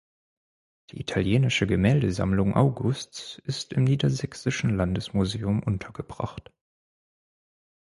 Die 0.89 0.99
italienische 0.99 1.67
Gemäldesammlung 1.67 2.55
Augusts 2.55 3.39
ist 3.45 3.71
im 3.73 3.83
Niedersächsischen 3.83 4.75
Landesmuseum 4.75 5.61
untergebracht. 5.61 6.51